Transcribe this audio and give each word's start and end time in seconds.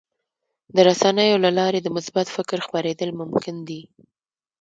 د 0.75 0.77
رسنیو 0.89 1.41
له 1.45 1.51
لارې 1.59 1.79
د 1.81 1.87
مثبت 1.97 2.27
فکر 2.35 2.57
خپرېدل 2.65 3.09
ممکن 3.21 3.55
دي. 3.67 3.81